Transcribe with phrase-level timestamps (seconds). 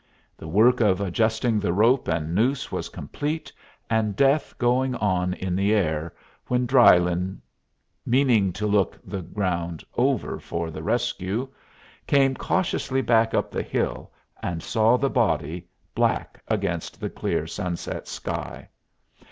[0.35, 3.53] The work of adjusting the rope and noose was complete
[3.87, 6.11] and death going on in the air
[6.47, 7.39] when Drylyn,
[8.03, 11.47] meaning to look the ground over for the rescue,
[12.07, 14.11] came cautiously back up the hill
[14.41, 18.69] and saw the body, black against the clear sunset sky.